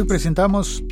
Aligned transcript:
Hoy 0.00 0.06
presentamos 0.06 0.82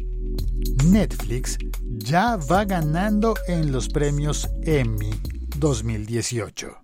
Netflix 0.85 1.57
ya 1.97 2.37
va 2.37 2.67
ganando 2.67 3.33
en 3.47 3.73
los 3.73 3.89
premios 3.89 4.47
Emmy 4.65 5.09
2018. 5.57 6.79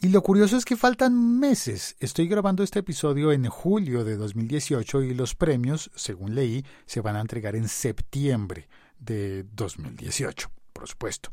Y 0.00 0.08
lo 0.08 0.22
curioso 0.24 0.56
es 0.56 0.64
que 0.64 0.76
faltan 0.76 1.38
meses. 1.38 1.94
Estoy 2.00 2.26
grabando 2.26 2.64
este 2.64 2.80
episodio 2.80 3.30
en 3.30 3.46
julio 3.46 4.02
de 4.02 4.16
2018 4.16 5.02
y 5.02 5.14
los 5.14 5.36
premios, 5.36 5.92
según 5.94 6.34
leí, 6.34 6.66
se 6.86 7.00
van 7.00 7.14
a 7.14 7.20
entregar 7.20 7.54
en 7.54 7.68
septiembre 7.68 8.68
de 8.98 9.44
2018, 9.52 10.50
por 10.72 10.88
supuesto. 10.88 11.30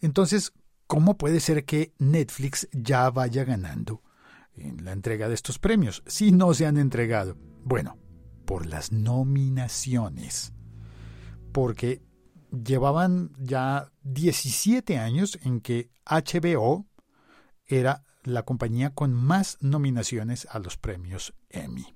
Entonces, 0.00 0.54
¿cómo 0.86 1.18
puede 1.18 1.40
ser 1.40 1.66
que 1.66 1.92
Netflix 1.98 2.66
ya 2.72 3.10
vaya 3.10 3.44
ganando 3.44 4.00
en 4.56 4.84
la 4.84 4.92
entrega 4.92 5.28
de 5.28 5.34
estos 5.34 5.58
premios 5.58 6.02
si 6.06 6.32
no 6.32 6.54
se 6.54 6.66
han 6.66 6.76
entregado? 6.76 7.36
Bueno, 7.64 7.98
por 8.44 8.66
las 8.66 8.92
nominaciones. 8.92 10.52
Porque 11.52 12.02
llevaban 12.50 13.32
ya 13.38 13.90
17 14.02 14.98
años 14.98 15.38
en 15.42 15.60
que 15.60 15.90
HBO 16.04 16.86
era 17.66 18.04
la 18.22 18.42
compañía 18.42 18.90
con 18.90 19.12
más 19.12 19.58
nominaciones 19.60 20.46
a 20.50 20.58
los 20.58 20.76
premios 20.76 21.34
Emmy. 21.50 21.94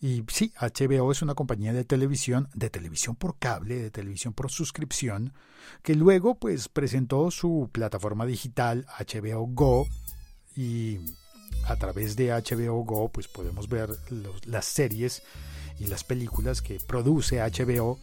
Y 0.00 0.24
sí, 0.26 0.52
HBO 0.60 1.12
es 1.12 1.22
una 1.22 1.36
compañía 1.36 1.72
de 1.72 1.84
televisión, 1.84 2.48
de 2.54 2.70
televisión 2.70 3.14
por 3.14 3.38
cable, 3.38 3.76
de 3.76 3.90
televisión 3.92 4.32
por 4.32 4.50
suscripción, 4.50 5.32
que 5.82 5.94
luego 5.94 6.34
pues 6.34 6.68
presentó 6.68 7.30
su 7.30 7.70
plataforma 7.70 8.26
digital 8.26 8.84
HBO 8.98 9.46
Go 9.46 9.86
y 10.56 10.98
a 11.66 11.76
través 11.76 12.16
de 12.16 12.30
HBO 12.30 12.84
Go 12.84 13.08
pues 13.08 13.28
podemos 13.28 13.68
ver 13.68 13.90
las 14.46 14.64
series 14.66 15.22
y 15.78 15.86
las 15.86 16.04
películas 16.04 16.62
que 16.62 16.78
produce 16.86 17.38
HBO 17.40 17.98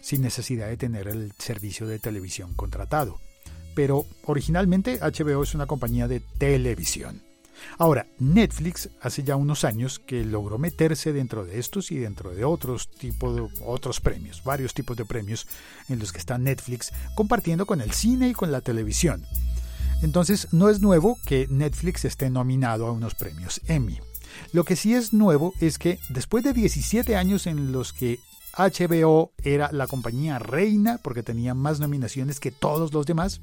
sin 0.00 0.22
necesidad 0.22 0.68
de 0.68 0.76
tener 0.76 1.08
el 1.08 1.32
servicio 1.38 1.86
de 1.86 1.98
televisión 1.98 2.54
contratado. 2.54 3.20
Pero 3.74 4.04
originalmente 4.24 4.98
HBO 5.00 5.42
es 5.42 5.54
una 5.54 5.66
compañía 5.66 6.08
de 6.08 6.20
televisión. 6.20 7.22
Ahora, 7.78 8.06
Netflix 8.18 8.90
hace 9.00 9.22
ya 9.22 9.36
unos 9.36 9.64
años 9.64 9.98
que 9.98 10.24
logró 10.24 10.58
meterse 10.58 11.12
dentro 11.12 11.44
de 11.44 11.58
estos 11.58 11.90
y 11.90 11.98
dentro 11.98 12.34
de 12.34 12.44
otros 12.44 12.90
tipos 12.90 13.36
de 13.36 13.48
otros 13.64 14.00
premios, 14.00 14.42
varios 14.44 14.74
tipos 14.74 14.96
de 14.96 15.04
premios 15.04 15.46
en 15.88 15.98
los 15.98 16.12
que 16.12 16.18
está 16.18 16.38
Netflix 16.38 16.92
compartiendo 17.14 17.66
con 17.66 17.80
el 17.80 17.92
cine 17.92 18.30
y 18.30 18.32
con 18.32 18.52
la 18.52 18.60
televisión. 18.60 19.24
Entonces, 20.02 20.48
no 20.52 20.68
es 20.68 20.80
nuevo 20.80 21.18
que 21.24 21.46
Netflix 21.48 22.04
esté 22.04 22.28
nominado 22.28 22.86
a 22.86 22.92
unos 22.92 23.14
premios 23.14 23.60
Emmy. 23.68 24.00
Lo 24.52 24.64
que 24.64 24.76
sí 24.76 24.94
es 24.94 25.12
nuevo 25.12 25.54
es 25.60 25.78
que 25.78 25.98
después 26.10 26.42
de 26.44 26.52
17 26.52 27.16
años 27.16 27.46
en 27.46 27.72
los 27.72 27.92
que 27.92 28.18
HBO 28.56 29.32
era 29.42 29.70
la 29.72 29.86
compañía 29.86 30.38
reina 30.38 30.98
porque 31.02 31.22
tenía 31.22 31.54
más 31.54 31.80
nominaciones 31.80 32.40
que 32.40 32.50
todos 32.50 32.92
los 32.92 33.06
demás, 33.06 33.40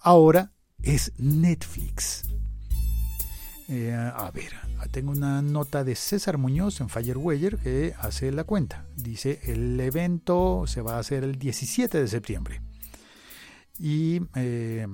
ahora 0.00 0.52
es 0.82 1.12
Netflix. 1.18 2.22
Eh, 3.68 3.92
a 3.92 4.30
ver, 4.30 4.52
tengo 4.92 5.10
una 5.10 5.42
nota 5.42 5.82
de 5.82 5.96
César 5.96 6.38
Muñoz 6.38 6.80
en 6.80 6.88
Fireweather 6.88 7.58
que 7.58 7.94
hace 7.98 8.30
la 8.30 8.44
cuenta. 8.44 8.86
Dice, 8.94 9.40
el 9.44 9.78
evento 9.80 10.64
se 10.66 10.82
va 10.82 10.96
a 10.96 11.00
hacer 11.00 11.24
el 11.24 11.38
17 11.38 12.00
de 12.00 12.08
septiembre. 12.08 12.62
Y 13.78 14.22
eh, 14.36 14.86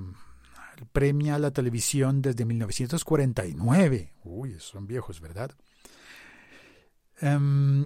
premia 0.91 1.39
la 1.39 1.51
televisión 1.51 2.21
desde 2.21 2.45
1949. 2.45 4.13
Uy, 4.23 4.55
son 4.59 4.87
viejos, 4.87 5.21
¿verdad? 5.21 5.51
Em, 7.19 7.85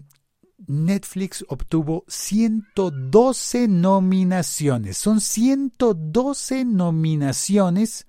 Netflix 0.66 1.46
obtuvo 1.48 2.04
112 2.08 3.68
nominaciones. 3.68 4.98
Son 4.98 5.22
112 5.22 6.66
nominaciones, 6.66 8.08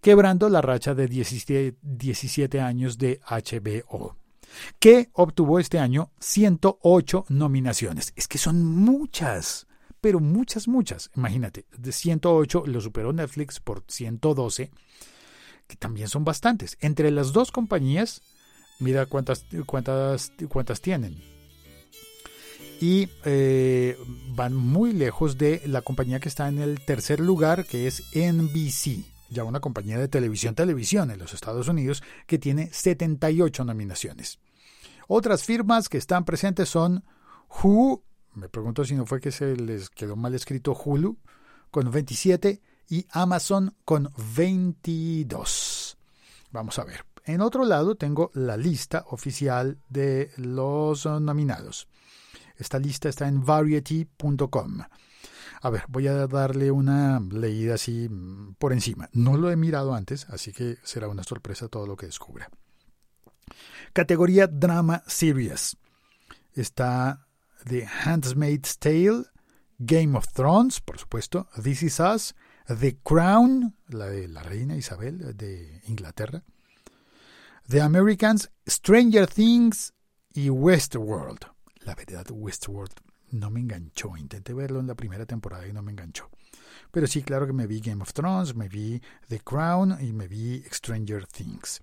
quebrando 0.00 0.48
la 0.48 0.60
racha 0.62 0.94
de 0.94 1.08
17, 1.08 2.60
años 2.60 2.98
de 2.98 3.20
HBO, 3.28 4.16
que 4.78 5.10
obtuvo 5.12 5.58
este 5.58 5.78
año 5.78 6.12
108 6.20 7.26
nominaciones. 7.28 8.12
Es 8.14 8.28
que 8.28 8.38
son 8.38 8.64
muchas, 8.64 9.66
pero 10.00 10.20
muchas, 10.20 10.68
muchas. 10.68 11.10
Imagínate, 11.16 11.66
de 11.76 11.92
108 11.92 12.64
lo 12.66 12.80
superó 12.80 13.12
Netflix 13.12 13.60
por 13.60 13.84
112, 13.88 14.70
que 15.66 15.76
también 15.76 16.08
son 16.08 16.24
bastantes. 16.24 16.76
Entre 16.80 17.10
las 17.10 17.32
dos 17.32 17.52
compañías, 17.52 18.22
mira 18.78 19.06
cuántas, 19.06 19.44
cuántas, 19.66 20.32
cuántas 20.48 20.80
tienen 20.80 21.20
y 22.80 23.08
eh, 23.24 23.98
van 24.34 24.54
muy 24.54 24.92
lejos 24.92 25.36
de 25.36 25.62
la 25.66 25.82
compañía 25.82 26.20
que 26.20 26.28
está 26.28 26.48
en 26.48 26.58
el 26.58 26.84
tercer 26.84 27.20
lugar, 27.20 27.64
que 27.64 27.86
es 27.86 28.04
NBC, 28.14 29.04
ya 29.30 29.44
una 29.44 29.60
compañía 29.60 29.98
de 29.98 30.08
televisión, 30.08 30.54
televisión 30.54 31.10
en 31.10 31.18
los 31.18 31.34
Estados 31.34 31.68
Unidos, 31.68 32.02
que 32.26 32.38
tiene 32.38 32.70
78 32.72 33.64
nominaciones. 33.64 34.38
Otras 35.08 35.44
firmas 35.44 35.88
que 35.88 35.98
están 35.98 36.24
presentes 36.24 36.68
son 36.68 37.04
Hulu, 37.48 38.02
me 38.38 38.48
pregunto 38.48 38.84
si 38.84 38.94
no 38.94 39.04
fue 39.04 39.20
que 39.20 39.32
se 39.32 39.56
les 39.56 39.90
quedó 39.90 40.16
mal 40.16 40.34
escrito 40.34 40.72
Hulu, 40.72 41.18
con 41.70 41.90
27 41.90 42.62
y 42.88 43.06
Amazon 43.10 43.74
con 43.84 44.12
22. 44.34 45.98
Vamos 46.52 46.78
a 46.78 46.84
ver. 46.84 47.04
En 47.24 47.42
otro 47.42 47.64
lado 47.64 47.96
tengo 47.96 48.30
la 48.34 48.56
lista 48.56 49.04
oficial 49.08 49.78
de 49.88 50.30
los 50.36 51.04
nominados. 51.04 51.88
Esta 52.56 52.78
lista 52.78 53.08
está 53.08 53.28
en 53.28 53.44
variety.com. 53.44 54.82
A 55.60 55.70
ver, 55.70 55.84
voy 55.88 56.06
a 56.06 56.26
darle 56.26 56.70
una 56.70 57.20
leída 57.20 57.74
así 57.74 58.08
mm, 58.08 58.54
por 58.54 58.72
encima. 58.72 59.08
No 59.12 59.36
lo 59.36 59.50
he 59.50 59.56
mirado 59.56 59.92
antes, 59.94 60.26
así 60.30 60.52
que 60.52 60.78
será 60.84 61.08
una 61.08 61.24
sorpresa 61.24 61.68
todo 61.68 61.86
lo 61.86 61.96
que 61.96 62.06
descubra. 62.06 62.48
Categoría 63.92 64.46
Drama 64.46 65.02
Series. 65.06 65.76
Está 66.54 67.27
The 67.64 67.86
Handmaid's 67.86 68.78
Tale, 68.78 69.24
Game 69.78 70.16
of 70.16 70.26
Thrones, 70.32 70.80
por 70.80 70.98
supuesto, 70.98 71.48
This 71.62 71.82
Is 71.82 72.00
Us, 72.00 72.34
The 72.66 72.98
Crown, 73.02 73.76
la 73.88 74.06
de 74.06 74.28
la 74.28 74.42
reina 74.42 74.76
Isabel 74.76 75.36
de 75.36 75.80
Inglaterra, 75.86 76.42
The 77.68 77.80
Americans, 77.80 78.50
Stranger 78.66 79.26
Things 79.26 79.92
y 80.34 80.48
Westworld. 80.48 81.46
La 81.84 81.94
verdad, 81.94 82.26
Westworld 82.30 82.94
no 83.30 83.50
me 83.50 83.60
enganchó. 83.60 84.16
Intenté 84.16 84.54
verlo 84.54 84.80
en 84.80 84.86
la 84.86 84.94
primera 84.94 85.26
temporada 85.26 85.66
y 85.66 85.72
no 85.72 85.82
me 85.82 85.92
enganchó. 85.92 86.30
Pero 86.90 87.06
sí, 87.06 87.22
claro 87.22 87.46
que 87.46 87.52
me 87.52 87.66
vi 87.66 87.80
Game 87.80 88.02
of 88.02 88.12
Thrones, 88.12 88.54
me 88.54 88.68
vi 88.68 89.02
The 89.28 89.40
Crown 89.40 89.98
y 90.00 90.12
me 90.12 90.28
vi 90.28 90.62
Stranger 90.70 91.26
Things. 91.26 91.80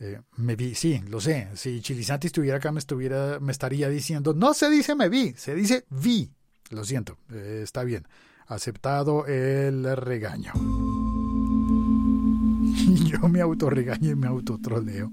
Eh, 0.00 0.20
me 0.36 0.56
vi, 0.56 0.74
sí, 0.74 1.02
lo 1.08 1.20
sé. 1.20 1.48
Si 1.54 1.82
Chilisanti 1.82 2.28
estuviera 2.28 2.56
acá, 2.56 2.72
me, 2.72 2.78
estuviera, 2.78 3.38
me 3.38 3.52
estaría 3.52 3.90
diciendo, 3.90 4.32
no 4.32 4.54
se 4.54 4.70
dice 4.70 4.94
me 4.94 5.10
vi, 5.10 5.34
se 5.34 5.54
dice 5.54 5.84
vi. 5.90 6.30
Lo 6.70 6.84
siento, 6.84 7.18
eh, 7.30 7.60
está 7.62 7.84
bien. 7.84 8.08
Aceptado 8.46 9.26
el 9.26 9.94
regaño. 9.96 10.52
Yo 13.04 13.28
me 13.28 13.42
autorregaño 13.42 14.10
y 14.10 14.16
me 14.16 14.26
autotroleo. 14.26 15.12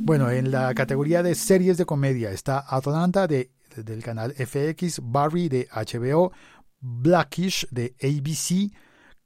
Bueno, 0.00 0.30
en 0.30 0.50
la 0.50 0.74
categoría 0.74 1.22
de 1.22 1.34
series 1.34 1.76
de 1.76 1.86
comedia 1.86 2.32
está 2.32 2.64
Atlanta 2.66 3.26
de, 3.26 3.50
del 3.76 4.02
canal 4.02 4.32
FX, 4.32 5.00
Barry 5.02 5.48
de 5.48 5.68
HBO, 5.70 6.32
Blackish 6.80 7.68
de 7.70 7.94
ABC, 8.02 8.72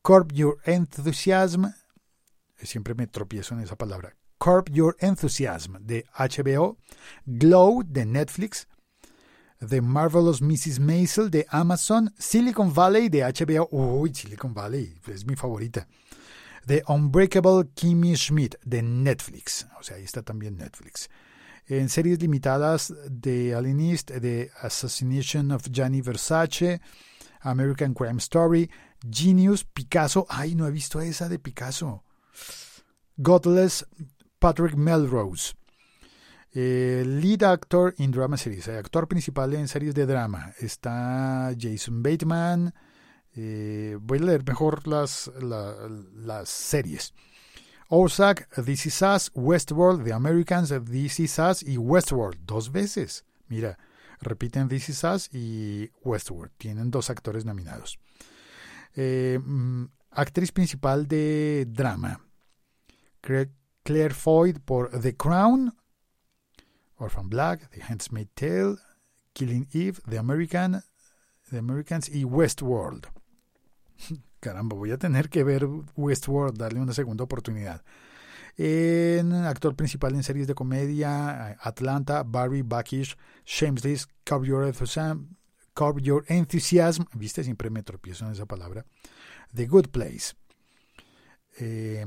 Curb 0.03 0.33
Your 0.33 0.59
Enthusiasm, 0.65 1.67
siempre 2.61 2.95
me 2.95 3.07
tropiezo 3.07 3.55
en 3.55 3.61
esa 3.61 3.77
palabra, 3.77 4.17
Curb 4.39 4.69
Your 4.71 4.97
Enthusiasm 5.01 5.77
de 5.81 6.05
HBO, 6.19 6.77
Glow 7.27 7.83
de 7.83 8.05
Netflix, 8.05 8.67
The 9.61 9.81
Marvelous 9.81 10.41
Mrs. 10.41 10.79
Maisel 10.81 11.31
de 11.31 11.47
Amazon, 11.51 12.11
Silicon 12.19 12.71
Valley 12.71 13.09
de 13.09 13.21
HBO, 13.21 13.69
uy, 13.71 14.13
Silicon 14.15 14.53
Valley, 14.53 15.01
es 15.09 15.25
mi 15.25 15.37
favorita. 15.37 15.87
The 16.67 16.83
Unbreakable 16.89 17.65
Kimmy 17.75 18.17
Schmidt 18.17 18.57
de 18.65 18.83
Netflix. 18.83 19.67
O 19.79 19.83
sea, 19.83 19.97
ahí 19.97 20.05
está 20.05 20.23
también 20.23 20.57
Netflix. 20.57 21.09
En 21.67 21.89
series 21.89 22.21
limitadas 22.21 22.93
de 23.09 23.55
Alienist, 23.55 24.11
The 24.11 24.51
Assassination 24.63 25.51
of 25.51 25.71
Gianni 25.71 26.01
Versace, 26.01 26.81
American 27.41 27.95
Crime 27.95 28.19
Story, 28.19 28.71
Genius, 29.11 29.65
Picasso. 29.65 30.27
Ay, 30.29 30.55
no 30.55 30.67
he 30.67 30.71
visto 30.71 31.01
esa 31.01 31.29
de 31.29 31.39
Picasso. 31.39 32.03
Godless, 33.17 33.87
Patrick 34.45 34.77
Melrose. 34.77 35.55
lead 36.53 37.43
actor 37.43 37.95
in 37.97 38.11
drama 38.11 38.37
series, 38.37 38.69
actor 38.69 39.09
principal 39.09 39.55
en 39.55 39.67
series 39.69 39.95
de 39.95 40.05
drama. 40.05 40.53
Está 40.59 41.55
Jason 41.59 42.03
Bateman, 42.03 42.75
eh, 43.35 43.97
voy 43.99 44.19
a 44.19 44.23
leer 44.23 44.45
mejor 44.47 44.87
las, 44.87 45.33
las 45.41 46.51
series. 46.51 47.15
Ozark, 47.89 48.47
This 48.63 48.85
Is 48.85 49.01
Us, 49.01 49.31
Westworld, 49.35 50.05
The 50.05 50.13
Americans, 50.13 50.75
This 50.91 51.21
Is 51.21 51.39
Us 51.39 51.63
y 51.63 51.79
Westworld. 51.79 52.45
Dos 52.45 52.71
veces. 52.71 53.25
Mira, 53.49 53.79
repiten 54.21 54.69
This 54.69 54.91
Is 54.91 55.05
Us 55.05 55.31
y 55.33 55.91
Westworld. 56.03 56.53
Tienen 56.59 56.91
dos 56.91 57.09
actores 57.09 57.47
nominados. 57.47 57.99
Eh, 58.95 59.41
mm, 59.43 59.85
actriz 60.11 60.53
principal 60.53 61.09
de 61.09 61.65
drama. 61.67 62.21
Claire 63.85 64.15
Foy 64.15 64.55
por 64.55 64.99
The 64.99 65.15
Crown, 65.15 65.77
Orphan 66.97 67.29
Black, 67.29 67.69
The 67.71 67.83
Handmaid's 67.83 68.33
Tale, 68.35 68.77
Killing 69.35 69.69
Eve, 69.73 70.01
The 70.09 70.19
American, 70.19 70.83
The 71.51 71.59
Americans 71.59 72.09
y 72.09 72.25
Westworld. 72.25 73.07
Caramba, 74.41 74.75
voy 74.75 74.91
a 74.91 74.99
tener 74.99 75.29
que 75.29 75.45
ver 75.45 75.67
Westworld, 75.97 76.57
darle 76.57 76.81
una 76.81 76.95
segunda 76.95 77.25
oportunidad. 77.25 77.85
En 78.57 79.35
actor 79.35 79.77
principal 79.77 80.15
en 80.15 80.23
series 80.23 80.47
de 80.47 80.55
comedia, 80.55 81.59
Atlanta, 81.61 82.23
Barry, 82.23 82.63
Buckish, 82.63 83.17
Shameless, 83.45 84.09
Curb 84.25 84.45
Your 84.45 84.65
Enthusiasm, 84.65 85.37
Curb 85.75 86.01
Your 86.01 86.25
Enthusiasm, 86.29 87.05
viste, 87.15 87.45
siempre 87.45 87.69
me 87.69 87.83
tropiezo 87.83 88.25
en 88.25 88.33
esa 88.33 88.47
palabra, 88.47 88.87
The 89.53 89.67
Good 89.67 89.89
Place. 89.89 90.35
Eh, 91.59 92.07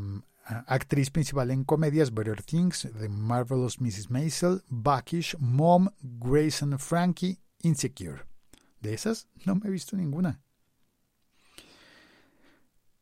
actriz 0.67 1.09
principal 1.09 1.51
en 1.51 1.63
comedias, 1.63 2.13
Better 2.13 2.41
Things, 2.41 2.88
The 2.99 3.09
Marvelous 3.09 3.79
Mrs. 3.79 4.09
Maisel, 4.09 4.63
Buckish, 4.69 5.35
Mom, 5.39 5.89
Grace 6.01 6.63
and 6.63 6.77
Frankie, 6.79 7.39
Insecure. 7.61 8.25
De 8.79 8.94
esas 8.94 9.27
no 9.45 9.55
me 9.55 9.67
he 9.67 9.71
visto 9.71 9.95
ninguna. 9.97 10.41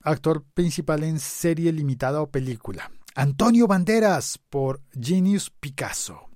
Actor 0.01 0.43
principal 0.53 1.03
en 1.03 1.19
serie 1.19 1.71
limitada 1.71 2.21
o 2.21 2.29
película. 2.29 2.91
Antonio 3.15 3.67
Banderas 3.67 4.37
por 4.37 4.81
Genius 4.93 5.49
Picasso. 5.49 6.29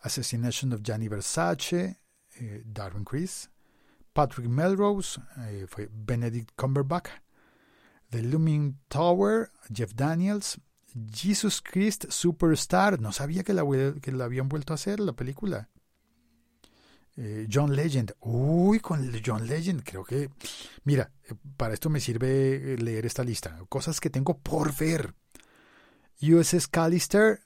Assassination 0.00 0.72
of 0.72 0.82
Gianni 0.82 1.08
Versace, 1.08 2.00
eh, 2.36 2.62
Darwin 2.64 3.04
Chris. 3.04 3.50
Patrick 4.12 4.48
Melrose, 4.48 5.20
eh, 5.48 5.66
fue 5.66 5.88
Benedict 5.90 6.52
Cumberbatch. 6.54 7.08
The 8.14 8.22
Looming 8.22 8.78
Tower, 8.86 9.50
Jeff 9.72 9.92
Daniels. 9.96 10.60
Jesus 11.12 11.60
Christ 11.60 12.04
Superstar, 12.10 13.00
no 13.00 13.10
sabía 13.10 13.42
que 13.42 13.52
la, 13.52 13.62
habían 14.24 14.48
vuelto 14.48 14.72
a 14.72 14.76
hacer 14.76 15.00
la 15.00 15.14
película. 15.14 15.68
Eh, 17.16 17.48
John 17.52 17.74
Legend. 17.74 18.14
Uy, 18.20 18.78
con 18.78 19.10
John 19.24 19.48
Legend, 19.48 19.82
creo 19.82 20.04
que. 20.04 20.30
Mira, 20.84 21.10
eh, 21.24 21.34
para 21.56 21.74
esto 21.74 21.90
me 21.90 21.98
sirve 21.98 22.76
leer 22.78 23.04
esta 23.04 23.24
lista. 23.24 23.58
Cosas 23.68 23.98
que 23.98 24.10
tengo 24.10 24.38
por 24.38 24.72
ver. 24.76 25.12
USS 26.22 26.68
Callister, 26.68 27.40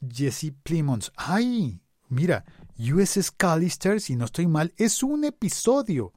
Jesse 0.00 0.54
Plimons. 0.62 1.12
¡Ay! 1.16 1.82
Mira, 2.08 2.46
USS 2.78 3.30
Callister, 3.32 4.00
si 4.00 4.16
no 4.16 4.24
estoy 4.24 4.46
mal, 4.46 4.72
es 4.78 5.02
un 5.02 5.24
episodio 5.24 6.14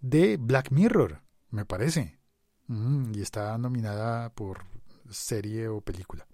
de 0.00 0.38
Black 0.38 0.70
Mirror, 0.70 1.20
me 1.50 1.66
parece. 1.66 2.17
Y 2.68 3.22
está 3.22 3.56
nominada 3.56 4.28
por 4.34 4.64
serie 5.10 5.68
o 5.68 5.80
película. 5.80 6.26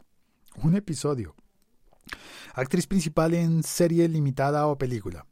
Un 0.63 0.75
episodio. 0.75 1.35
Actriz 2.55 2.87
principal 2.87 3.35
en 3.35 3.63
serie 3.63 4.09
limitada 4.09 4.67
o 4.67 4.77
película. 4.77 5.27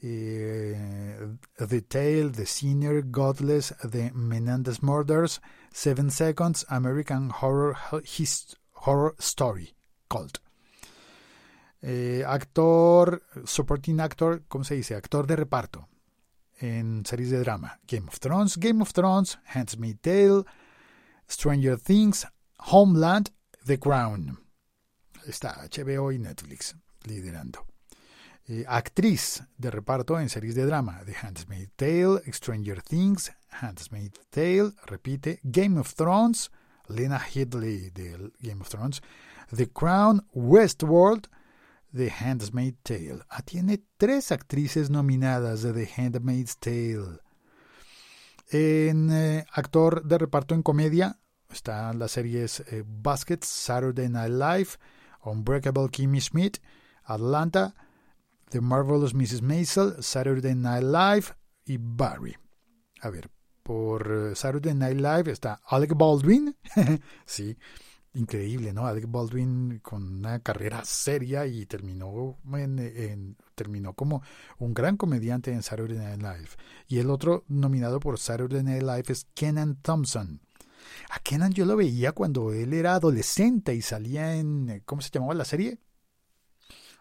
Eh, 0.00 1.36
the 1.56 1.82
Tale, 1.82 2.30
The 2.30 2.46
Senior, 2.46 3.04
Godless, 3.06 3.74
The 3.90 4.12
Menendez 4.12 4.82
Murders, 4.82 5.40
Seven 5.72 6.10
Seconds, 6.10 6.66
American 6.68 7.30
Horror, 7.30 7.76
Horror 8.72 9.14
Story, 9.18 9.74
Cult. 10.08 10.38
Eh, 11.82 12.24
actor, 12.26 13.22
supporting 13.44 14.00
actor, 14.00 14.42
¿cómo 14.48 14.64
se 14.64 14.74
dice? 14.74 14.94
Actor 14.94 15.26
de 15.26 15.36
reparto 15.36 15.88
en 16.60 17.04
series 17.04 17.30
de 17.30 17.40
drama. 17.40 17.78
Game 17.86 18.06
of 18.08 18.18
Thrones, 18.18 18.56
Game 18.56 18.82
of 18.82 18.92
Thrones, 18.92 19.38
Handmaid's 19.44 20.00
Tale, 20.00 20.44
Stranger 21.28 21.78
Things, 21.78 22.26
Homeland, 22.58 23.30
The 23.66 23.78
Crown. 23.78 24.38
Está 25.26 25.66
HBO 25.70 26.12
y 26.12 26.18
Netflix 26.18 26.76
liderando. 27.04 27.66
Eh, 28.46 28.64
actriz 28.68 29.42
de 29.56 29.70
reparto 29.70 30.20
en 30.20 30.28
series 30.28 30.54
de 30.54 30.66
drama. 30.66 31.02
The 31.06 31.14
Handmaid's 31.14 31.72
Tale, 31.76 32.20
Stranger 32.30 32.82
Things, 32.82 33.32
Handmaid's 33.48 34.20
Tale, 34.30 34.72
repite, 34.86 35.40
Game 35.42 35.80
of 35.80 35.94
Thrones, 35.94 36.50
Lena 36.88 37.18
Headley 37.18 37.90
de 37.90 38.30
Game 38.40 38.60
of 38.60 38.68
Thrones, 38.68 39.00
The 39.50 39.70
Crown, 39.70 40.26
Westworld, 40.34 41.28
The 41.94 42.10
Handmaid's 42.10 42.78
Tale. 42.82 43.20
Ah, 43.28 43.42
tiene 43.42 43.82
tres 43.96 44.32
actrices 44.32 44.90
nominadas 44.90 45.62
de 45.62 45.72
The 45.72 45.90
Handmaid's 45.96 46.58
Tale. 46.58 47.20
En 48.50 49.10
eh, 49.12 49.46
actor 49.52 50.04
de 50.04 50.18
reparto 50.18 50.54
en 50.54 50.62
comedia 50.62 51.18
están 51.50 51.98
las 51.98 52.12
series 52.12 52.60
eh, 52.60 52.84
Baskets, 52.86 53.46
Saturday 53.46 54.08
Night 54.08 54.32
Live, 54.32 54.70
Unbreakable 55.24 55.88
Kimmy 55.90 56.20
Schmidt, 56.20 56.58
Atlanta, 57.04 57.74
The 58.50 58.60
Marvelous 58.60 59.14
Mrs. 59.14 59.42
Maisel, 59.42 60.02
Saturday 60.02 60.54
Night 60.54 60.82
Live 60.82 61.34
y 61.64 61.78
Barry. 61.78 62.36
A 63.00 63.10
ver, 63.10 63.30
por 63.62 64.30
eh, 64.30 64.34
Saturday 64.34 64.74
Night 64.74 65.00
Live 65.00 65.30
está 65.30 65.60
Alec 65.66 65.96
Baldwin. 65.96 66.56
sí, 67.24 67.56
increíble, 68.14 68.72
¿no? 68.72 68.86
Alec 68.86 69.10
Baldwin 69.10 69.80
con 69.80 70.18
una 70.18 70.40
carrera 70.40 70.84
seria 70.84 71.46
y 71.46 71.66
terminó, 71.66 72.38
terminó 73.54 73.94
como 73.94 74.22
un 74.58 74.72
gran 74.72 74.96
comediante 74.96 75.52
en 75.52 75.62
Saturday 75.62 75.98
Night 75.98 76.22
Live. 76.22 76.50
Y 76.86 76.98
el 76.98 77.10
otro 77.10 77.44
nominado 77.48 78.00
por 78.00 78.18
Saturday 78.18 78.62
Night 78.62 78.82
Live 78.82 79.04
es 79.08 79.26
Kenan 79.34 79.76
Thompson. 79.76 80.40
A 81.10 81.18
Kenan 81.18 81.52
yo 81.52 81.64
lo 81.64 81.76
veía 81.76 82.12
cuando 82.12 82.52
él 82.52 82.72
era 82.72 82.94
adolescente 82.94 83.74
y 83.74 83.82
salía 83.82 84.36
en... 84.36 84.82
¿Cómo 84.84 85.02
se 85.02 85.10
llamaba 85.10 85.34
la 85.34 85.44
serie? 85.44 85.78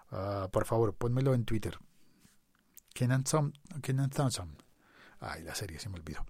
Ah, 0.10 0.50
por 0.52 0.66
favor, 0.66 0.96
pónmelo 0.96 1.34
en 1.34 1.46
Twitter. 1.46 1.78
Kenan, 2.94 3.24
Thompson. 3.24 4.58
Ay, 5.20 5.44
la 5.44 5.56
serie 5.56 5.80
se 5.80 5.90
me 5.90 5.96
olvidó. 5.96 6.26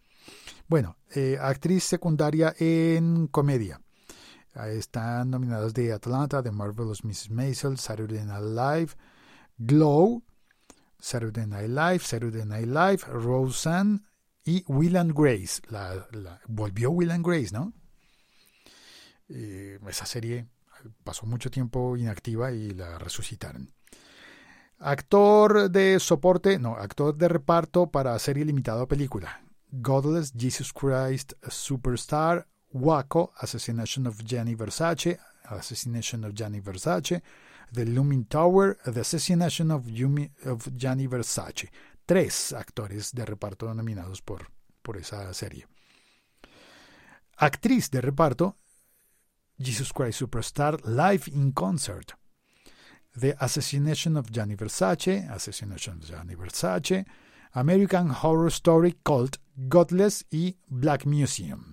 Bueno, 0.68 0.98
eh, 1.14 1.38
actriz 1.40 1.84
secundaria 1.84 2.56
en 2.58 3.28
comedia. 3.28 3.83
Están 4.56 5.32
nominados 5.32 5.74
de 5.74 5.94
Atlanta, 5.94 6.44
The 6.44 6.52
Marvelous 6.52 7.04
Mrs. 7.04 7.30
Maisel, 7.32 7.78
Saturday 7.78 8.24
Night 8.24 8.44
Live, 8.44 8.94
Glow, 9.58 10.24
Saturday 11.00 11.48
Night 11.48 11.70
Live, 11.70 12.00
Saturday 12.00 12.46
Night 12.46 12.68
Live, 12.68 13.04
Roseanne 13.12 14.04
y 14.46 14.64
Will 14.68 14.98
and 14.98 15.14
Grace. 15.14 15.62
Volvió 16.48 16.92
Will 16.92 17.12
and 17.12 17.26
Grace, 17.26 17.52
¿no? 17.52 17.74
Eh, 19.30 19.80
esa 19.88 20.06
serie 20.06 20.48
pasó 21.04 21.26
mucho 21.26 21.50
tiempo 21.50 21.98
inactiva 21.98 22.52
y 22.52 22.72
la 22.72 23.00
resucitaron. 23.00 23.72
Actor 24.80 25.72
de 25.72 26.00
soporte, 26.00 26.60
no, 26.60 26.76
actor 26.76 27.16
de 27.16 27.28
reparto 27.30 27.90
para 27.90 28.20
serie 28.20 28.46
limitada 28.46 28.84
o 28.84 28.88
película. 28.88 29.42
Godless, 29.72 30.34
Jesus 30.38 30.72
Christ, 30.74 31.34
Superstar, 31.48 32.48
Waco, 32.74 33.34
Assassination 33.42 34.08
of 34.08 34.24
Gianni 34.24 34.56
Versace, 34.56 35.20
Assassination 35.50 36.24
of 36.24 36.34
Gianni 36.34 36.60
Versace, 36.60 37.22
The 37.72 37.86
Looming 37.86 38.26
Tower, 38.28 38.78
The 38.86 39.02
Assassination 39.02 39.72
of, 39.72 39.86
of 40.46 40.76
Gianni 40.76 41.08
Versace. 41.08 41.70
Tres 42.06 42.54
actores 42.54 43.14
de 43.14 43.26
reparto 43.26 43.74
nominados 43.74 44.22
por, 44.22 44.48
por 44.82 44.98
esa 44.98 45.34
serie. 45.34 45.66
Actriz 47.38 47.90
de 47.90 48.02
reparto, 48.02 48.58
Jesus 49.58 49.92
Christ 49.94 50.20
Superstar 50.20 50.78
Live 50.86 51.32
in 51.32 51.52
Concert. 51.54 52.16
The 53.16 53.36
Assassination 53.40 54.18
of 54.18 54.32
Gianni 54.32 54.56
Versace, 54.56 55.30
Assassination 55.30 55.98
of 55.98 56.06
Gianni 56.06 56.36
Versace, 56.36 57.06
American 57.54 58.10
Horror 58.10 58.52
Story 58.52 58.96
Cult, 59.04 59.38
Godless 59.56 60.26
y 60.32 60.56
Black 60.68 61.06
Museum. 61.06 61.73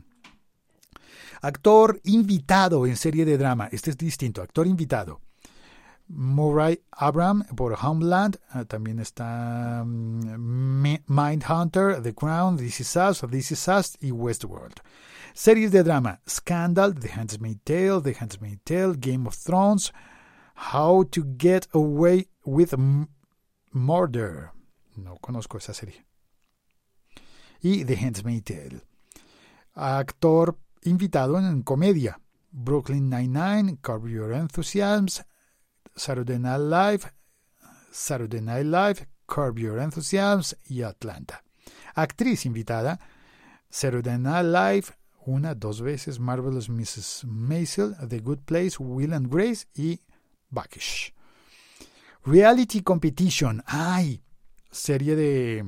Actor 1.43 2.01
invitado 2.05 2.87
en 2.87 2.97
serie 2.97 3.25
de 3.25 3.39
drama. 3.39 3.69
Este 3.73 3.91
es 3.91 3.97
distinto. 3.97 4.43
Actor 4.43 4.67
invitado. 4.67 5.21
Murray 6.09 6.83
Abram 6.91 7.45
por 7.57 7.77
Homeland. 7.81 8.39
Ah, 8.51 8.65
también 8.65 8.99
está 8.99 9.83
um, 9.83 10.21
Mindhunter, 11.07 12.03
The 12.03 12.15
Crown, 12.15 12.57
This 12.57 12.81
Is 12.81 12.97
Us, 12.97 13.25
This 13.31 13.53
Is 13.53 13.69
Us 13.69 13.97
y 14.01 14.11
Westworld. 14.11 14.81
Series 15.33 15.71
de 15.71 15.83
drama. 15.85 16.21
Scandal, 16.27 16.95
The 16.95 17.09
Handmaid's 17.09 17.63
Tale, 17.65 18.01
The 18.03 18.15
Handmaid's 18.15 18.63
Tale, 18.65 18.95
Game 18.95 19.27
of 19.27 19.37
Thrones, 19.37 19.93
How 20.55 21.05
to 21.05 21.25
Get 21.39 21.69
Away 21.73 22.29
with 22.45 22.75
Murder. 23.73 24.51
No 24.97 25.17
conozco 25.23 25.59
esa 25.59 25.73
serie. 25.73 26.05
Y 27.63 27.85
The 27.85 27.97
Handmaid's 27.97 28.45
Tale. 28.45 28.81
Actor 29.77 30.57
invitado 30.83 31.39
en 31.39 31.63
comedia. 31.63 32.21
Brooklyn 32.53 33.09
Nine-Nine, 33.09 33.79
Curb 33.81 34.09
Your 34.09 34.33
Enthusiasm, 34.33 35.25
Saturday 35.95 36.39
Night 36.39 36.61
Live, 36.61 37.13
Saturday 37.93 38.41
Night 38.41 38.67
Live, 38.67 39.07
Curb 39.27 39.59
Your 39.59 39.79
Enthusiasm 39.79 40.57
y 40.69 40.83
Atlanta. 40.83 41.43
Actriz 41.95 42.47
invitada, 42.47 42.99
Saturday 43.69 44.19
Night 44.19 44.47
Live, 44.47 44.97
una, 45.27 45.55
dos 45.55 45.81
veces, 45.81 46.19
Marvelous 46.19 46.69
Mrs. 46.69 47.25
Maisel, 47.25 47.95
The 48.09 48.21
Good 48.21 48.41
Place, 48.45 48.77
Will 48.79 49.13
and 49.13 49.33
Grace 49.33 49.67
y 49.75 50.01
Buckish. 50.49 51.13
Reality 52.25 52.83
Competition. 52.83 53.63
¡Ay! 53.67 54.23
Serie 54.71 55.17
de, 55.17 55.65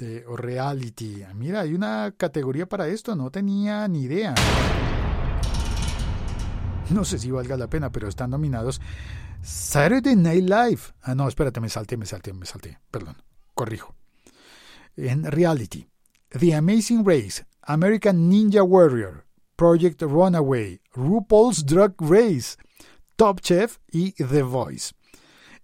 de 0.00 0.24
reality. 0.36 1.24
Mira, 1.34 1.60
hay 1.60 1.74
una 1.74 2.14
categoría 2.16 2.66
para 2.66 2.88
esto, 2.88 3.14
no 3.14 3.30
tenía 3.30 3.86
ni 3.86 4.02
idea. 4.02 4.34
No 6.88 7.04
sé 7.04 7.18
si 7.18 7.30
valga 7.30 7.56
la 7.56 7.68
pena, 7.68 7.92
pero 7.92 8.08
están 8.08 8.30
nominados 8.30 8.80
Saturday 9.42 10.16
Night 10.16 10.44
Live. 10.44 10.80
Ah, 11.02 11.14
no, 11.14 11.28
espérate, 11.28 11.60
me 11.60 11.68
salté, 11.68 11.96
me 11.96 12.06
salté, 12.06 12.32
me 12.32 12.46
salté. 12.46 12.78
Perdón, 12.90 13.16
corrijo. 13.54 13.94
En 14.96 15.24
reality. 15.24 15.86
The 16.30 16.54
Amazing 16.54 17.04
Race, 17.04 17.44
American 17.62 18.30
Ninja 18.30 18.62
Warrior, 18.62 19.26
Project 19.56 20.00
Runaway, 20.02 20.80
RuPaul's 20.94 21.64
Drag 21.64 21.94
Race, 21.98 22.56
Top 23.16 23.40
Chef 23.40 23.78
y 23.92 24.12
The 24.12 24.42
Voice. 24.42 24.92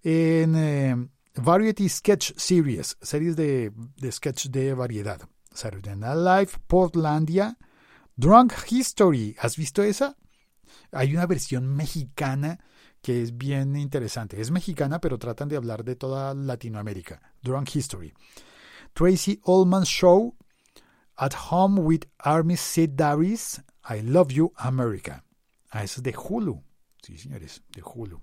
En 0.02 0.54
eh, 0.56 1.08
Variety 1.38 1.88
Sketch 1.88 2.32
Series, 2.36 2.96
series 3.02 3.36
de, 3.36 3.70
de 3.96 4.10
sketch 4.10 4.46
de 4.46 4.72
variedad. 4.72 5.20
Saturday 5.52 5.94
Night 5.94 6.16
Live, 6.16 6.58
Portlandia, 6.66 7.58
Drunk 8.16 8.54
History. 8.70 9.36
¿Has 9.38 9.56
visto 9.56 9.82
esa? 9.82 10.16
Hay 10.92 11.14
una 11.14 11.26
versión 11.26 11.66
mexicana 11.66 12.58
que 13.02 13.22
es 13.22 13.36
bien 13.36 13.76
interesante. 13.76 14.40
Es 14.40 14.50
mexicana, 14.50 14.98
pero 14.98 15.18
tratan 15.18 15.48
de 15.48 15.56
hablar 15.56 15.84
de 15.84 15.94
toda 15.94 16.32
Latinoamérica. 16.32 17.20
Drunk 17.42 17.76
History. 17.76 18.14
Tracy 18.94 19.38
Ullman 19.44 19.84
Show, 19.84 20.34
At 21.16 21.34
Home 21.50 21.82
with 21.82 22.04
Army 22.18 22.56
Sid 22.56 22.92
Darius, 22.94 23.60
I 23.90 24.00
Love 24.00 24.32
You 24.32 24.52
America. 24.56 25.22
Ah, 25.70 25.84
eso 25.84 26.00
es 26.00 26.02
de 26.02 26.14
Hulu. 26.16 26.62
Sí, 27.02 27.18
señores, 27.18 27.62
de 27.74 27.82
Hulu. 27.82 28.22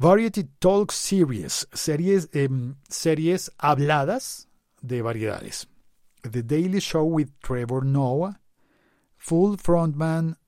Variety 0.00 0.44
Talk 0.60 0.92
Series, 0.92 1.66
series, 1.72 2.28
eh, 2.32 2.48
series 2.88 3.50
habladas 3.58 4.46
de 4.80 5.02
variedades. 5.02 5.66
The 6.22 6.44
Daily 6.44 6.78
Show 6.78 7.02
with 7.02 7.30
Trevor 7.42 7.84
Noah, 7.84 8.40
Full 9.16 9.56
Frontman, 9.56 10.38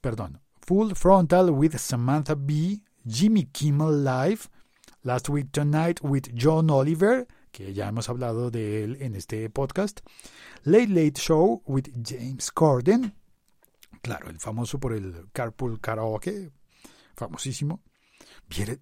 perdón, 0.00 0.40
Full 0.60 0.94
Frontal 0.94 1.50
with 1.50 1.76
Samantha 1.76 2.36
Bee, 2.36 2.84
Jimmy 3.04 3.46
Kimmel 3.46 4.04
Live, 4.04 4.48
Last 5.02 5.28
Week 5.28 5.50
Tonight 5.50 5.98
with 6.04 6.32
John 6.32 6.70
Oliver, 6.70 7.26
que 7.50 7.74
ya 7.74 7.88
hemos 7.88 8.08
hablado 8.08 8.52
de 8.52 8.84
él 8.84 8.96
en 9.00 9.16
este 9.16 9.50
podcast, 9.50 10.02
Late 10.62 10.86
Late 10.86 11.20
Show 11.20 11.64
with 11.66 11.88
James 12.00 12.52
Corden, 12.52 13.12
claro, 14.02 14.30
el 14.30 14.38
famoso 14.38 14.78
por 14.78 14.92
el 14.92 15.26
Carpool 15.32 15.80
Karaoke, 15.80 16.52
famosísimo. 17.16 17.80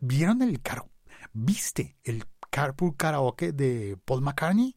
¿Vieron 0.01 0.43
el 0.43 0.63
car 0.63 0.85
¿Viste 1.33 1.99
el 2.03 2.25
Carpool 2.51 2.97
Karaoke 2.97 3.53
de 3.53 3.99
Paul 4.03 4.23
McCartney? 4.23 4.75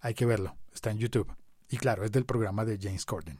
Hay 0.00 0.14
que 0.14 0.26
verlo, 0.26 0.56
está 0.72 0.90
en 0.90 0.98
YouTube. 0.98 1.32
Y 1.70 1.76
claro, 1.76 2.04
es 2.04 2.12
del 2.12 2.26
programa 2.26 2.64
de 2.64 2.78
James 2.80 3.06
Corden. 3.06 3.38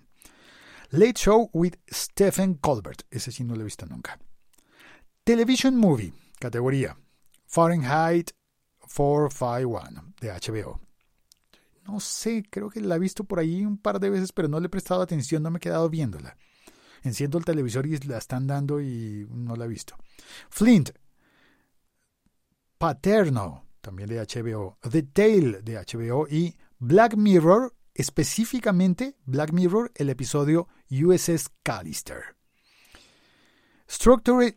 Late 0.90 1.14
Show 1.16 1.50
with 1.52 1.74
Stephen 1.90 2.54
Colbert. 2.54 3.02
Ese 3.10 3.32
sí 3.32 3.42
no 3.42 3.54
lo 3.54 3.62
he 3.62 3.64
visto 3.64 3.84
nunca. 3.86 4.18
Television 5.24 5.76
Movie, 5.76 6.12
categoría 6.38 6.96
Fahrenheit 7.46 8.30
451 8.80 10.14
de 10.20 10.30
HBO. 10.30 10.80
No 11.86 12.00
sé, 12.00 12.44
creo 12.48 12.70
que 12.70 12.80
la 12.80 12.96
he 12.96 12.98
visto 12.98 13.24
por 13.24 13.38
ahí 13.38 13.64
un 13.64 13.76
par 13.76 14.00
de 14.00 14.10
veces, 14.10 14.32
pero 14.32 14.48
no 14.48 14.60
le 14.60 14.66
he 14.66 14.70
prestado 14.70 15.02
atención, 15.02 15.42
no 15.42 15.50
me 15.50 15.58
he 15.58 15.60
quedado 15.60 15.90
viéndola. 15.90 16.36
Enciendo 17.04 17.38
el 17.38 17.44
televisor 17.44 17.86
y 17.86 17.96
la 17.98 18.18
están 18.18 18.46
dando 18.46 18.80
y 18.80 19.26
no 19.30 19.54
la 19.54 19.66
he 19.66 19.68
visto. 19.68 19.94
Flint, 20.48 20.90
Paterno, 22.78 23.64
también 23.80 24.08
de 24.08 24.18
HBO. 24.20 24.78
The 24.90 25.02
Tale 25.04 25.62
de 25.62 25.76
HBO 25.76 26.26
y 26.28 26.56
Black 26.78 27.16
Mirror, 27.16 27.74
específicamente 27.94 29.16
Black 29.26 29.52
Mirror, 29.52 29.92
el 29.94 30.10
episodio 30.10 30.68
USS 30.90 31.50
Callister. 31.62 32.36
Structured, 33.86 34.56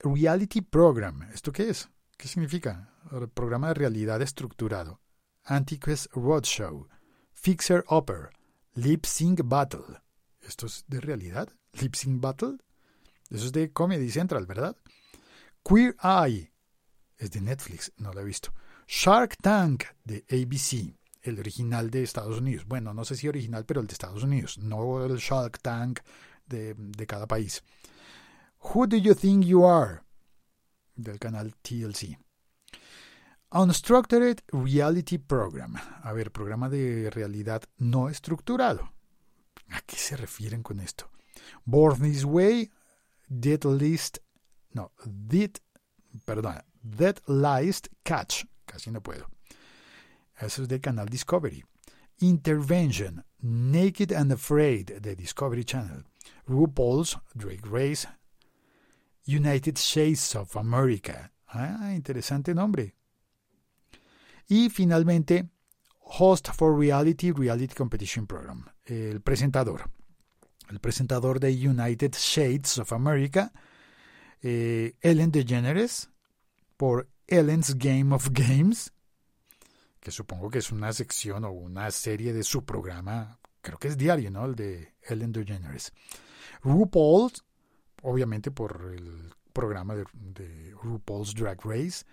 Reality 0.00 0.60
Program. 0.60 1.22
¿Esto 1.32 1.52
qué 1.52 1.70
es? 1.70 1.88
¿Qué 2.16 2.28
significa? 2.28 2.94
programa 3.34 3.68
de 3.68 3.74
realidad 3.74 4.20
estructurado. 4.20 5.00
Antiquest 5.44 6.12
Roadshow. 6.12 6.88
Fixer 7.32 7.84
Upper. 7.88 8.30
Lip 8.74 9.06
Sync 9.06 9.40
Battle. 9.44 10.02
¿Esto 10.48 10.66
es 10.66 10.84
de 10.88 11.00
realidad? 11.00 11.48
¿Lip 11.74 11.94
Sync 11.94 12.20
Battle? 12.20 12.56
Eso 13.28 13.46
es 13.46 13.52
de 13.52 13.70
Comedy 13.70 14.10
Central, 14.10 14.46
¿verdad? 14.46 14.76
Queer 15.62 15.94
Eye. 16.02 16.52
Es 17.18 17.30
de 17.32 17.42
Netflix, 17.42 17.92
no 17.98 18.12
lo 18.12 18.20
he 18.20 18.24
visto. 18.24 18.54
Shark 18.86 19.36
Tank 19.42 19.84
de 20.04 20.24
ABC, 20.30 20.96
el 21.20 21.38
original 21.38 21.90
de 21.90 22.02
Estados 22.02 22.38
Unidos. 22.38 22.64
Bueno, 22.66 22.94
no 22.94 23.04
sé 23.04 23.16
si 23.16 23.28
original, 23.28 23.66
pero 23.66 23.80
el 23.80 23.86
de 23.86 23.92
Estados 23.92 24.22
Unidos, 24.22 24.56
no 24.58 25.04
el 25.04 25.18
Shark 25.18 25.58
Tank 25.60 26.00
de, 26.46 26.74
de 26.74 27.06
cada 27.06 27.26
país. 27.26 27.62
Who 28.60 28.86
Do 28.86 28.96
You 28.96 29.14
Think 29.14 29.44
You 29.44 29.66
Are? 29.66 30.00
del 30.94 31.18
canal 31.18 31.54
TLC. 31.62 32.18
Unstructured 33.50 34.40
Reality 34.48 35.18
Program. 35.18 35.76
A 36.02 36.12
ver, 36.12 36.32
programa 36.32 36.68
de 36.68 37.10
realidad 37.10 37.62
no 37.76 38.08
estructurado. 38.08 38.92
¿A 39.70 39.80
qué 39.82 39.96
se 39.96 40.16
refieren 40.16 40.62
con 40.62 40.80
esto? 40.80 41.10
Born 41.64 42.02
This 42.02 42.24
Way, 42.24 42.70
Dead 43.28 43.64
List, 43.64 44.18
no, 44.72 44.92
Dead, 45.04 45.50
perdón, 46.24 46.62
Dead 46.82 47.18
List 47.26 47.88
Catch, 48.02 48.44
casi 48.64 48.90
no 48.90 49.02
puedo. 49.02 49.28
Eso 50.40 50.62
es 50.62 50.68
de 50.68 50.80
Canal 50.80 51.08
Discovery. 51.08 51.64
Intervention, 52.20 53.24
Naked 53.40 54.12
and 54.12 54.32
Afraid, 54.32 55.00
de 55.00 55.14
Discovery 55.14 55.64
Channel. 55.64 56.04
RuPaul's 56.46 57.16
Drake 57.34 57.66
Race, 57.68 58.06
United 59.26 59.76
Shades 59.76 60.34
of 60.34 60.56
America. 60.56 61.32
Ah, 61.48 61.92
interesante 61.94 62.54
nombre. 62.54 62.94
Y 64.48 64.70
finalmente, 64.70 65.50
Host 66.10 66.48
for 66.54 66.74
Reality 66.74 67.32
Reality 67.32 67.74
Competition 67.74 68.26
Program, 68.26 68.64
el 68.86 69.20
presentador. 69.20 69.90
El 70.70 70.80
presentador 70.80 71.40
de 71.40 71.50
United 71.50 72.14
Shades 72.14 72.78
of 72.78 72.92
America, 72.92 73.52
eh, 74.42 74.94
Ellen 75.00 75.30
DeGeneres, 75.30 76.10
por 76.76 77.08
Ellen's 77.26 77.74
Game 77.76 78.14
of 78.14 78.28
Games, 78.32 78.92
que 80.00 80.10
supongo 80.10 80.50
que 80.50 80.58
es 80.58 80.70
una 80.70 80.92
sección 80.92 81.44
o 81.44 81.52
una 81.52 81.90
serie 81.90 82.32
de 82.32 82.44
su 82.44 82.64
programa, 82.64 83.38
creo 83.62 83.78
que 83.78 83.88
es 83.88 83.96
diario, 83.96 84.30
¿no? 84.30 84.44
El 84.44 84.54
de 84.54 84.94
Ellen 85.02 85.32
DeGeneres. 85.32 85.92
RuPaul, 86.62 87.32
obviamente 88.02 88.50
por 88.50 88.92
el 88.94 89.32
programa 89.52 89.94
de, 89.94 90.04
de 90.12 90.74
RuPaul's 90.82 91.34
Drag 91.34 91.58
Race. 91.64 92.04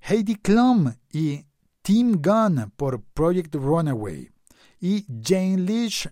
Heidi 0.00 0.36
Klum 0.36 0.92
y 1.12 1.44
Team 1.82 2.20
Gunn 2.20 2.72
por 2.76 3.02
Project 3.02 3.54
Runaway 3.54 4.30
y 4.80 5.06
Jane 5.22 5.58
Lynch, 5.58 6.08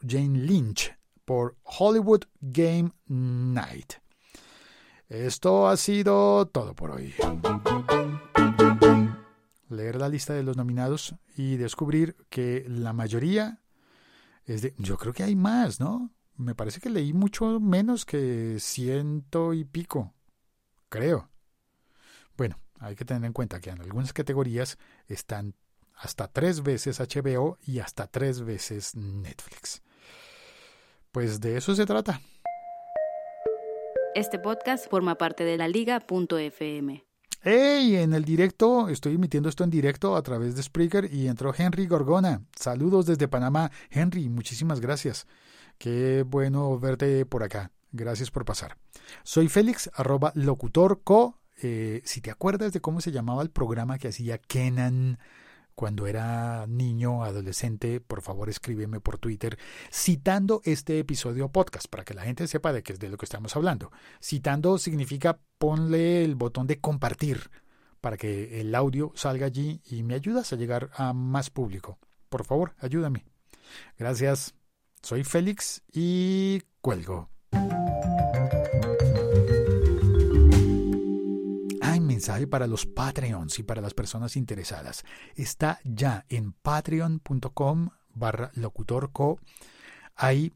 Jane 0.00 0.38
Lynch 0.38 0.92
por 1.24 1.56
Hollywood 1.62 2.24
Game 2.40 2.90
Night. 3.06 3.94
Esto 5.08 5.68
ha 5.68 5.76
sido 5.76 6.46
todo 6.46 6.74
por 6.74 6.90
hoy. 6.90 7.14
Leer 9.68 9.96
la 9.96 10.08
lista 10.08 10.34
de 10.34 10.42
los 10.42 10.56
nominados 10.56 11.14
y 11.36 11.56
descubrir 11.56 12.16
que 12.28 12.64
la 12.68 12.92
mayoría 12.92 13.62
es 14.44 14.62
de... 14.62 14.74
Yo 14.78 14.96
creo 14.96 15.12
que 15.12 15.22
hay 15.22 15.36
más, 15.36 15.78
¿no? 15.78 16.10
Me 16.36 16.54
parece 16.54 16.80
que 16.80 16.90
leí 16.90 17.12
mucho 17.12 17.60
menos 17.60 18.04
que 18.04 18.56
ciento 18.58 19.54
y 19.54 19.64
pico. 19.64 20.12
Creo. 20.88 21.30
Hay 22.80 22.94
que 22.96 23.04
tener 23.04 23.24
en 23.24 23.32
cuenta 23.32 23.60
que 23.60 23.70
en 23.70 23.80
algunas 23.80 24.12
categorías 24.12 24.78
están 25.08 25.54
hasta 25.94 26.28
tres 26.28 26.62
veces 26.62 27.00
HBO 27.00 27.58
y 27.66 27.80
hasta 27.80 28.06
tres 28.06 28.42
veces 28.42 28.94
Netflix. 28.94 29.82
Pues 31.12 31.40
de 31.40 31.56
eso 31.56 31.74
se 31.74 31.86
trata. 31.86 32.20
Este 34.14 34.38
podcast 34.38 34.88
forma 34.88 35.16
parte 35.16 35.44
de 35.44 35.56
la 35.56 35.68
liga.fm. 35.68 37.04
¡Hey! 37.42 37.96
En 37.96 38.12
el 38.12 38.24
directo, 38.24 38.88
estoy 38.88 39.14
emitiendo 39.14 39.48
esto 39.48 39.62
en 39.62 39.70
directo 39.70 40.16
a 40.16 40.22
través 40.22 40.56
de 40.56 40.62
Spreaker 40.62 41.12
y 41.12 41.28
entró 41.28 41.54
Henry 41.56 41.86
Gorgona. 41.86 42.42
Saludos 42.58 43.06
desde 43.06 43.28
Panamá. 43.28 43.70
Henry, 43.90 44.28
muchísimas 44.28 44.80
gracias. 44.80 45.26
Qué 45.78 46.24
bueno 46.26 46.78
verte 46.78 47.24
por 47.26 47.42
acá. 47.42 47.70
Gracias 47.92 48.30
por 48.30 48.44
pasar. 48.44 48.76
Soy 49.22 49.48
Félix, 49.48 49.90
arroba 49.94 50.32
locutorco. 50.34 51.38
Eh, 51.62 52.02
si 52.04 52.20
te 52.20 52.30
acuerdas 52.30 52.72
de 52.72 52.80
cómo 52.80 53.00
se 53.00 53.12
llamaba 53.12 53.42
el 53.42 53.50
programa 53.50 53.98
que 53.98 54.08
hacía 54.08 54.38
Kenan 54.38 55.18
cuando 55.74 56.06
era 56.06 56.66
niño, 56.66 57.22
adolescente, 57.22 58.00
por 58.00 58.22
favor 58.22 58.48
escríbeme 58.48 58.98
por 59.00 59.18
Twitter 59.18 59.58
citando 59.92 60.62
este 60.64 60.98
episodio 60.98 61.50
podcast 61.50 61.86
para 61.88 62.04
que 62.04 62.14
la 62.14 62.22
gente 62.22 62.46
sepa 62.46 62.72
de 62.72 62.82
qué 62.82 62.94
es 62.94 62.98
de 62.98 63.10
lo 63.10 63.18
que 63.18 63.26
estamos 63.26 63.54
hablando. 63.56 63.92
Citando 64.22 64.78
significa 64.78 65.38
ponle 65.58 66.24
el 66.24 66.34
botón 66.34 66.66
de 66.66 66.80
compartir 66.80 67.50
para 68.00 68.16
que 68.16 68.60
el 68.60 68.74
audio 68.74 69.12
salga 69.14 69.46
allí 69.46 69.82
y 69.84 70.02
me 70.02 70.14
ayudas 70.14 70.52
a 70.52 70.56
llegar 70.56 70.90
a 70.94 71.12
más 71.12 71.50
público. 71.50 71.98
Por 72.30 72.44
favor, 72.44 72.74
ayúdame. 72.78 73.26
Gracias. 73.98 74.54
Soy 75.02 75.24
Félix 75.24 75.82
y 75.92 76.62
cuelgo. 76.80 77.28
Mensaje 82.26 82.48
para 82.48 82.66
los 82.66 82.86
Patreons 82.86 83.56
y 83.60 83.62
para 83.62 83.80
las 83.80 83.94
personas 83.94 84.36
interesadas. 84.36 85.04
Está 85.36 85.78
ya 85.84 86.26
en 86.28 86.52
patreon.com 86.54 87.90
barra 88.14 88.50
locutorco. 88.54 89.38
Hay 90.16 90.52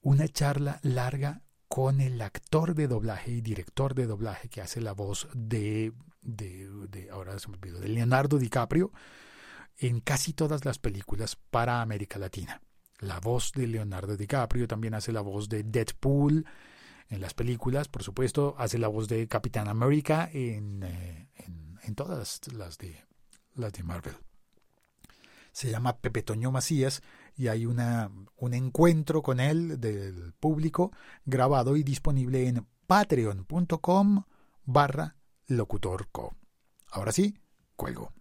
una 0.00 0.28
charla 0.28 0.80
larga 0.82 1.42
con 1.68 2.00
el 2.00 2.22
actor 2.22 2.74
de 2.74 2.88
doblaje 2.88 3.32
y 3.32 3.40
director 3.42 3.94
de 3.94 4.06
doblaje 4.06 4.48
que 4.48 4.62
hace 4.62 4.80
la 4.80 4.92
voz 4.92 5.28
de, 5.34 5.92
de, 6.22 7.08
ahora 7.12 7.38
se 7.38 7.48
me 7.48 7.56
olvidó, 7.56 7.80
de 7.80 7.88
Leonardo 7.88 8.38
DiCaprio 8.38 8.90
en 9.76 10.00
casi 10.00 10.32
todas 10.32 10.64
las 10.64 10.78
películas 10.78 11.36
para 11.36 11.82
América 11.82 12.18
Latina. 12.18 12.62
La 12.98 13.20
voz 13.20 13.52
de 13.52 13.66
Leonardo 13.66 14.16
DiCaprio 14.16 14.66
también 14.66 14.94
hace 14.94 15.12
la 15.12 15.20
voz 15.20 15.50
de 15.50 15.64
Deadpool, 15.64 16.46
en 17.10 17.20
las 17.20 17.34
películas, 17.34 17.88
por 17.88 18.02
supuesto, 18.02 18.54
hace 18.56 18.78
la 18.78 18.88
voz 18.88 19.08
de 19.08 19.26
Capitán 19.26 19.68
América 19.68 20.30
en, 20.32 20.82
eh, 20.84 21.28
en, 21.82 21.94
todas 21.96 22.40
las 22.52 22.78
de, 22.78 23.04
las 23.54 23.72
de 23.72 23.82
Marvel. 23.82 24.14
Se 25.52 25.70
llama 25.70 25.98
Pepe 25.98 26.22
Toño 26.22 26.52
Macías 26.52 27.02
y 27.34 27.48
hay 27.48 27.66
una, 27.66 28.10
un 28.36 28.54
encuentro 28.54 29.22
con 29.22 29.40
él 29.40 29.80
del 29.80 30.32
público 30.34 30.92
grabado 31.24 31.76
y 31.76 31.82
disponible 31.82 32.46
en 32.46 32.66
patreon.com 32.86 34.22
barra 34.64 35.16
locutorco. 35.48 36.36
Ahora 36.92 37.10
sí, 37.10 37.36
cuelgo. 37.74 38.12